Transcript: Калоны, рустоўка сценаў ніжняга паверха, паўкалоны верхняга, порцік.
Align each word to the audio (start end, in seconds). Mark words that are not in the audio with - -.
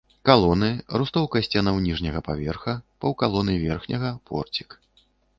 Калоны, 0.27 0.67
рустоўка 0.99 1.41
сценаў 1.47 1.75
ніжняга 1.87 2.21
паверха, 2.29 2.73
паўкалоны 3.05 3.57
верхняга, 3.65 4.11
порцік. 4.31 4.69